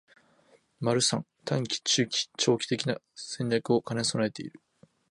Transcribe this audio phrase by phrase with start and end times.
[0.81, 4.59] ③ 短期、中期、長期的な戦略を兼ね備えている